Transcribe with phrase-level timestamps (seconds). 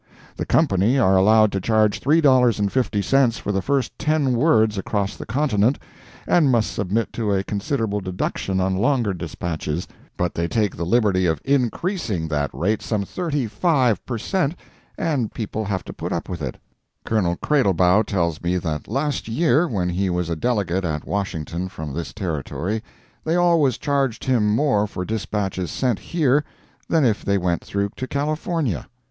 [0.35, 5.77] The Company are allowed to charge $3.50 for the first ten words across the continent,
[6.27, 11.39] and must submit to a considerable deduction on longer dispatches—but they take the liberty of
[11.45, 14.55] increasing that rate some thirty five per cent,
[14.97, 16.57] and people have to put up with it.
[17.05, 21.93] Colonel Cradlebaugh tells me that last year, when he was a delegate at Washington from
[21.93, 22.81] this Territory,
[23.23, 26.43] they always charged him more for dispatches sent here
[26.89, 28.87] than if they went through to California.